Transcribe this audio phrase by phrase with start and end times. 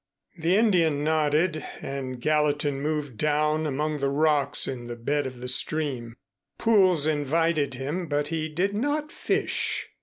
[0.39, 5.47] The Indian nodded and Gallatin moved down among the rocks in the bed of the
[5.47, 6.15] stream.
[6.57, 9.89] Pools invited him, but he did not fish.